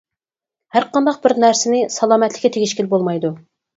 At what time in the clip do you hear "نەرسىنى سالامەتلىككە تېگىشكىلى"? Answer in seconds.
1.43-2.93